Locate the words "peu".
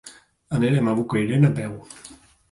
1.59-1.77